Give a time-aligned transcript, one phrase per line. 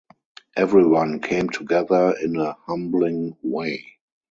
[0.57, 3.99] Everyone came together in a humbling way.